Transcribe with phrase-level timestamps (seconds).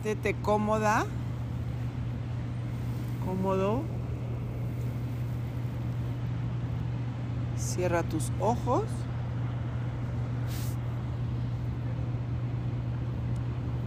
[0.00, 1.06] Siéntete cómoda,
[3.26, 3.82] cómodo.
[7.56, 8.84] Cierra tus ojos.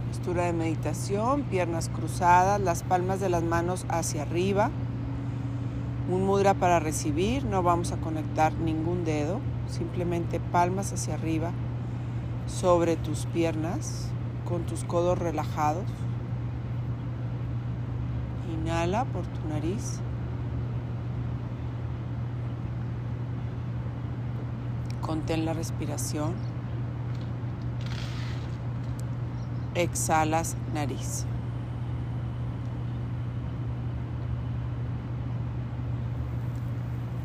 [0.08, 4.70] Postura de meditación, piernas cruzadas, las palmas de las manos hacia arriba.
[6.10, 11.52] Un mudra para recibir, no vamos a conectar ningún dedo, simplemente palmas hacia arriba
[12.46, 14.12] sobre tus piernas
[14.52, 15.86] con tus codos relajados.
[18.52, 19.98] Inhala por tu nariz.
[25.00, 26.34] Contén la respiración.
[29.74, 31.24] Exhalas nariz.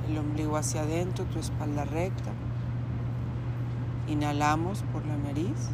[0.07, 2.31] El ombligo hacia adentro, tu espalda recta.
[4.07, 5.71] Inhalamos por la nariz.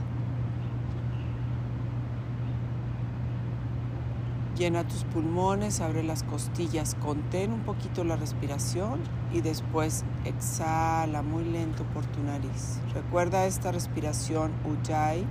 [4.57, 8.99] Llena tus pulmones, abre las costillas, contén un poquito la respiración
[9.33, 12.79] y después exhala muy lento por tu nariz.
[12.93, 15.25] Recuerda esta respiración Ujjayi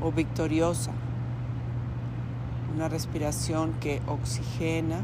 [0.00, 0.92] o victoriosa,
[2.74, 5.02] una respiración que oxigena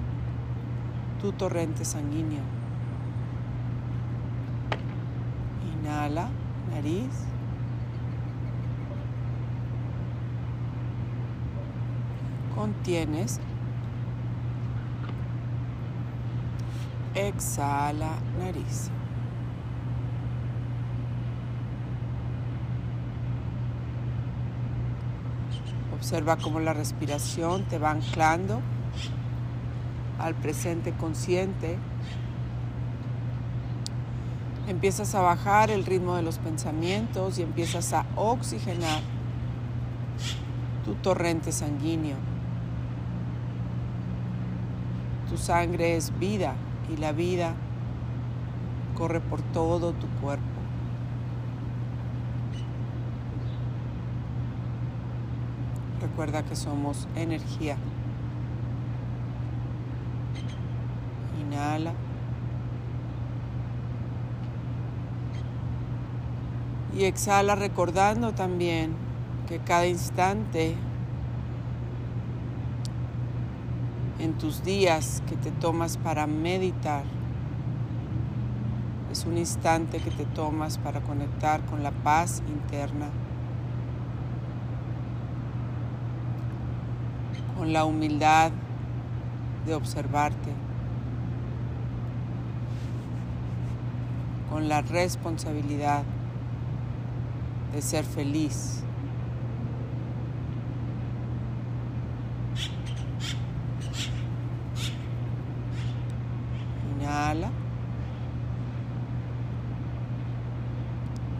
[1.20, 2.42] tu torrente sanguíneo.
[5.82, 6.30] Inhala,
[6.70, 7.26] nariz.
[12.60, 13.40] Contienes.
[17.14, 18.90] Exhala, nariz.
[25.94, 28.60] Observa cómo la respiración te va anclando
[30.18, 31.78] al presente consciente.
[34.68, 39.00] Empiezas a bajar el ritmo de los pensamientos y empiezas a oxigenar
[40.84, 42.29] tu torrente sanguíneo.
[45.30, 46.54] Tu sangre es vida
[46.92, 47.54] y la vida
[48.98, 50.44] corre por todo tu cuerpo.
[56.00, 57.76] Recuerda que somos energía.
[61.40, 61.92] Inhala.
[66.92, 68.96] Y exhala recordando también
[69.46, 70.74] que cada instante
[74.20, 77.04] en tus días que te tomas para meditar
[79.10, 83.08] es un instante que te tomas para conectar con la paz interna,
[87.58, 88.52] con la humildad
[89.66, 90.50] de observarte.
[94.50, 96.02] con la responsabilidad
[97.72, 98.82] de ser feliz.
[106.98, 107.50] Inhala.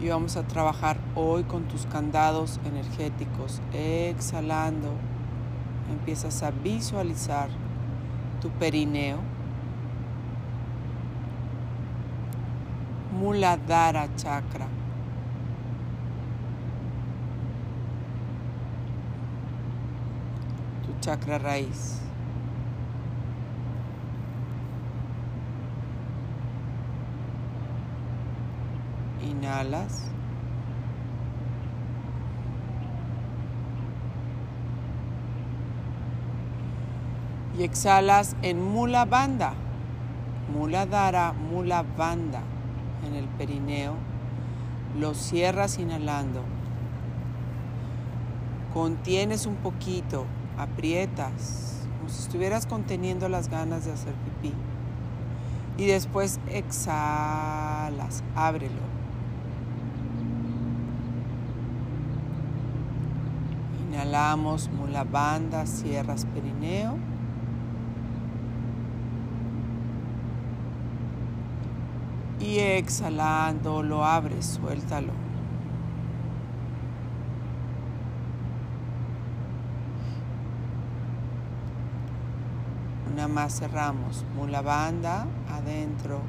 [0.11, 3.61] vamos a trabajar hoy con tus candados energéticos.
[3.73, 4.91] Exhalando,
[5.89, 7.49] empiezas a visualizar
[8.41, 9.19] tu perineo
[13.17, 14.67] Muladhara Chakra.
[20.85, 22.01] Tu chakra raíz.
[29.29, 30.07] Inhalas.
[37.57, 39.53] Y exhalas en Mula Bandha.
[40.53, 42.41] Muladhara, Mula Bandha
[43.07, 43.95] en el perineo,
[44.99, 46.41] lo cierras inhalando,
[48.73, 50.25] contienes un poquito,
[50.57, 54.53] aprietas, como si estuvieras conteniendo las ganas de hacer pipí.
[55.77, 59.00] Y después exhalas, ábrelo.
[64.11, 64.69] Inhalamos
[65.05, 66.97] banda, cierras perineo.
[72.41, 75.13] Y exhalando lo abres, suéltalo.
[83.13, 84.25] Una más cerramos.
[84.35, 86.19] Mula banda adentro.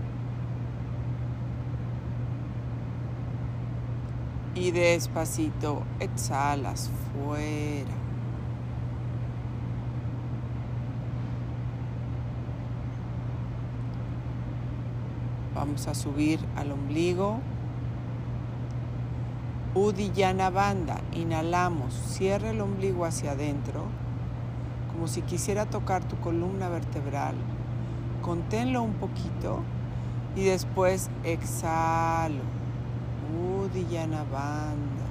[4.55, 7.91] Y despacito exhalas fuera.
[15.55, 17.39] Vamos a subir al ombligo.
[19.75, 21.01] Uddiyana Banda.
[21.13, 23.85] Inhalamos, cierra el ombligo hacia adentro,
[24.93, 27.37] como si quisiera tocar tu columna vertebral.
[28.21, 29.61] Conténlo un poquito
[30.37, 32.62] y después exhalo.
[33.33, 35.07] Uddiyana Banda.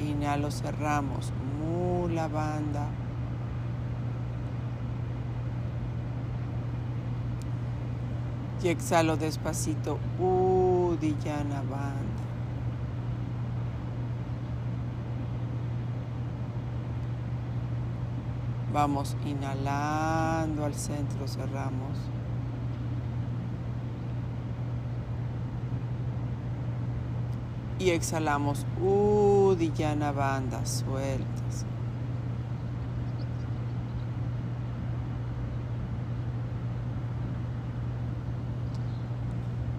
[0.00, 1.32] Inhalo, cerramos.
[1.58, 2.86] Mula Banda.
[8.62, 9.98] Y exhalo despacito.
[10.18, 12.16] Uddiyana Banda.
[18.72, 21.96] Vamos inhalando al centro, cerramos.
[27.78, 28.64] Y exhalamos.
[28.80, 31.66] Uddiyana Banda, sueltas.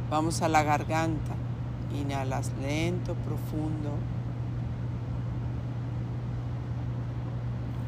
[0.10, 1.36] Vamos a la garganta.
[1.94, 3.92] Inhalas lento, profundo.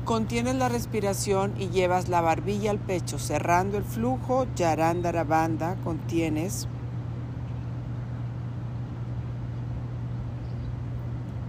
[0.05, 4.47] Contienes la respiración y llevas la barbilla al pecho, cerrando el flujo.
[4.55, 6.67] Yarandara banda, contienes.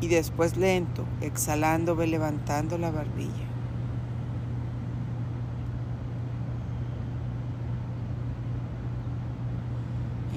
[0.00, 3.50] Y después lento, exhalando, ve levantando la barbilla.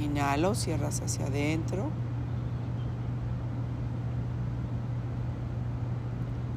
[0.01, 1.89] Inhalo, cierras hacia adentro.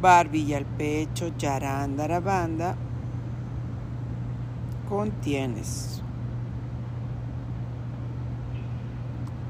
[0.01, 2.77] Barbilla al pecho, yarandara banda.
[4.89, 6.03] Contienes.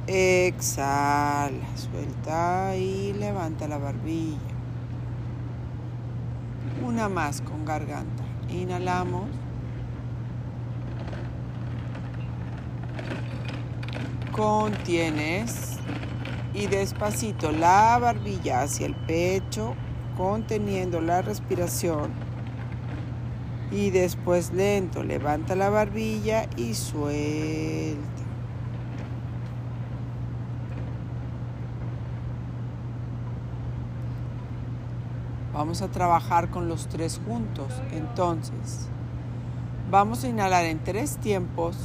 [0.08, 4.38] Exhala, suelta y levanta la barbilla.
[6.86, 8.22] Una más con garganta.
[8.48, 9.28] Inhalamos.
[14.30, 15.78] Contienes
[16.54, 19.74] y despacito la barbilla hacia el pecho,
[20.16, 22.12] conteniendo la respiración.
[23.72, 28.15] Y después lento, levanta la barbilla y suelta.
[35.56, 37.72] Vamos a trabajar con los tres juntos.
[37.90, 38.88] Entonces,
[39.90, 41.78] vamos a inhalar en tres tiempos.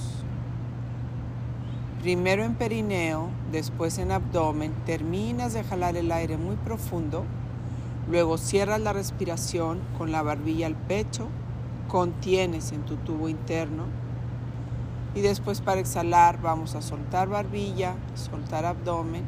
[2.01, 7.23] Primero en perineo, después en abdomen, terminas de jalar el aire muy profundo,
[8.09, 11.29] luego cierras la respiración con la barbilla al pecho,
[11.87, 13.85] contienes en tu tubo interno.
[15.15, 19.23] Y después para exhalar vamos a soltar barbilla, soltar abdomen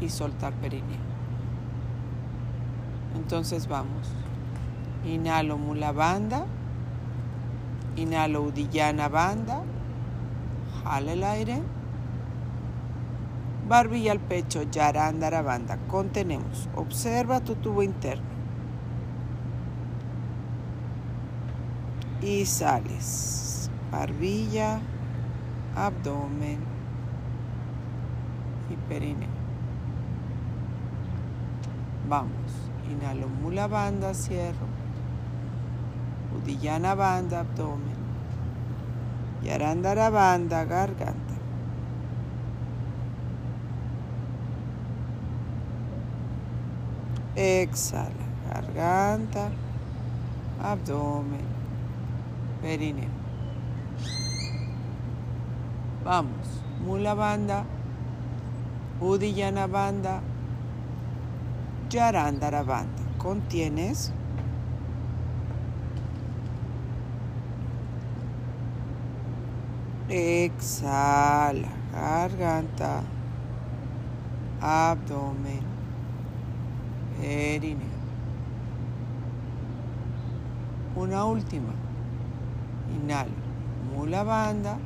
[0.00, 1.13] y soltar perineo.
[3.14, 4.10] Entonces vamos.
[5.04, 6.46] Inhalo mula banda,
[7.96, 9.62] inhalo udillana banda,
[10.82, 11.62] jala el aire.
[13.68, 15.78] Barbilla al pecho, yarandara banda.
[15.88, 16.68] Contenemos.
[16.74, 18.24] Observa tu tubo interno.
[22.20, 23.70] Y sales.
[23.90, 24.80] Barbilla,
[25.76, 26.58] abdomen
[28.70, 29.28] y perineo.
[32.08, 32.63] Vamos.
[32.90, 34.68] Inhalo mula banda, cierro.
[36.36, 37.98] Udillana banda, abdomen.
[39.42, 41.34] Yarandara banda, garganta.
[47.36, 49.50] Exhala, garganta,
[50.62, 51.44] abdomen,
[52.62, 53.10] perineo.
[56.04, 57.64] Vamos, mula banda,
[59.00, 60.20] udiyana banda,
[61.94, 63.02] yarandara banda.
[63.18, 64.12] Contienes.
[70.08, 73.02] Exhala, garganta,
[74.60, 75.64] abdomen,
[77.18, 77.94] perineo.
[80.96, 81.72] Una última.
[82.94, 83.40] Inhalo.
[83.90, 84.78] Mula banda.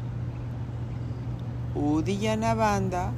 [1.75, 3.13] Udiyana banda.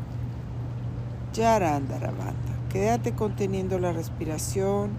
[1.35, 2.50] Yarandara banda.
[2.71, 4.91] Quédate conteniendo la respiración,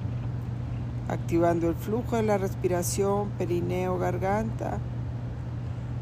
[1.07, 4.79] activando el flujo de la respiración, perineo, garganta.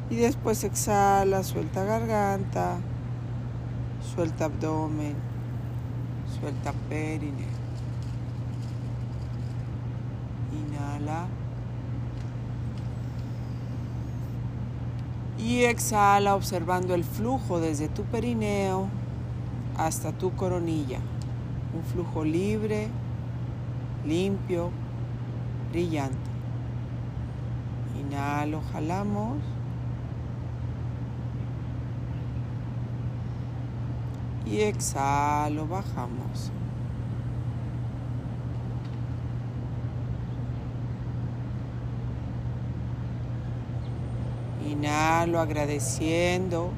[0.10, 2.78] Y después exhala, suelta garganta,
[4.16, 5.14] suelta abdomen,
[6.40, 7.60] suelta perineo.
[10.52, 11.28] Inhala.
[15.38, 18.88] Y exhala observando el flujo desde tu perineo
[19.78, 21.00] hasta tu coronilla.
[21.74, 22.88] Un flujo libre,
[24.06, 24.72] limpio,
[25.72, 26.18] brillante.
[28.00, 29.38] Inhalo, jalamos.
[34.46, 36.52] Y exhalo, bajamos.
[44.68, 46.72] Inhalo agradeciendo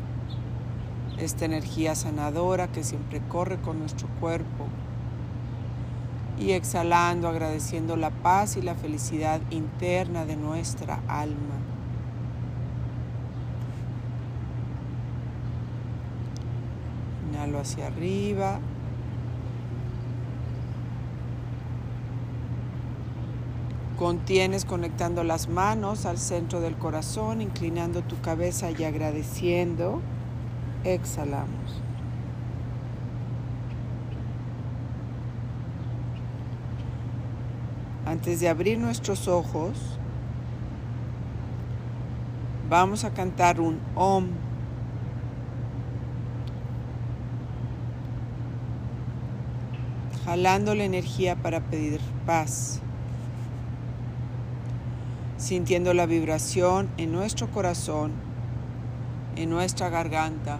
[1.22, 4.66] esta energía sanadora que siempre corre con nuestro cuerpo.
[6.40, 11.56] Y exhalando agradeciendo la paz y la felicidad interna de nuestra alma.
[17.30, 18.60] Inhalo hacia arriba.
[24.00, 30.02] Contienes conectando las manos al centro del corazón, inclinando tu cabeza y agradeciendo.
[30.84, 31.82] Exhalamos.
[38.06, 39.78] Antes de abrir nuestros ojos,
[42.70, 44.28] vamos a cantar un OM.
[50.26, 52.82] Jalando la energía para pedir paz
[55.42, 58.12] sintiendo la vibración en nuestro corazón,
[59.36, 60.60] en nuestra garganta,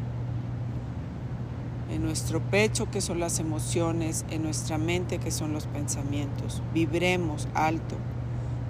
[1.92, 6.62] en nuestro pecho que son las emociones, en nuestra mente que son los pensamientos.
[6.74, 7.98] Vibremos alto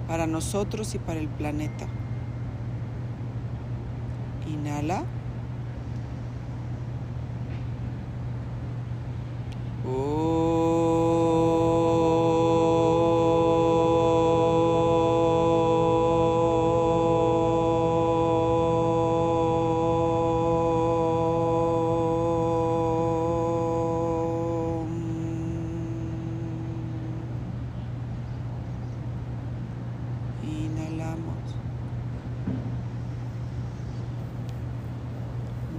[0.08, 1.86] para nosotros y para el planeta.
[4.52, 5.04] Inhala.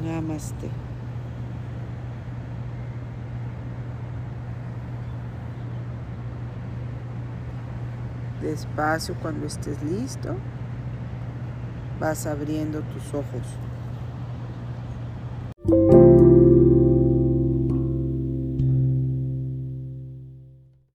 [0.04, 0.70] Namaste.
[8.42, 10.36] Despacio cuando estés listo,
[12.02, 13.73] vas abriendo tus ojos.